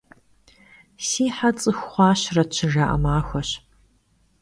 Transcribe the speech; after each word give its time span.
«Si 1.05 1.25
he 1.35 1.49
ts'ıxu 1.57 1.87
xhuaşeret!»– 1.93 2.51
şıjja'e 2.57 2.97
maxueş. 3.03 3.49